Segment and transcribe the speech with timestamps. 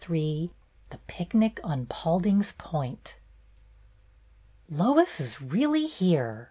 [0.09, 0.49] Ill
[0.89, 3.19] THE PICNIC ON Paulding's point''
[4.67, 6.39] T OIS is really here!"